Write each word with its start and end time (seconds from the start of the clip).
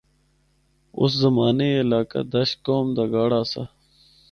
آس 1.01 1.11
زمانے 1.23 1.67
اے 1.73 1.79
علاقہ 1.83 2.21
دشت 2.33 2.57
قوم 2.65 2.85
دا 2.95 3.03
گڑھ 3.13 3.33
آسا۔ 3.39 3.63